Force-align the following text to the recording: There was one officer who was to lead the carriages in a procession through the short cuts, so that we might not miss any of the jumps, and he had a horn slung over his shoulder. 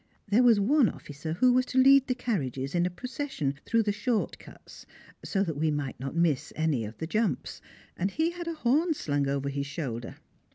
There 0.29 0.41
was 0.41 0.59
one 0.59 0.89
officer 0.89 1.33
who 1.33 1.53
was 1.53 1.67
to 1.67 1.77
lead 1.77 2.07
the 2.07 2.15
carriages 2.15 2.73
in 2.73 2.87
a 2.87 2.89
procession 2.89 3.59
through 3.67 3.83
the 3.83 3.91
short 3.91 4.39
cuts, 4.39 4.87
so 5.23 5.43
that 5.43 5.57
we 5.59 5.69
might 5.69 5.99
not 5.99 6.15
miss 6.15 6.51
any 6.55 6.85
of 6.85 6.97
the 6.97 7.05
jumps, 7.05 7.61
and 7.95 8.09
he 8.09 8.31
had 8.31 8.47
a 8.47 8.55
horn 8.55 8.95
slung 8.95 9.27
over 9.27 9.49
his 9.49 9.67
shoulder. 9.67 10.15